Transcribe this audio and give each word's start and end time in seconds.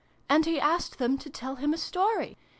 "And 0.31 0.47
he 0.47 0.59
asked 0.59 0.97
them 0.97 1.19
to 1.19 1.29
tell 1.29 1.57
him 1.57 1.75
a 1.75 1.77
story. 1.77 2.35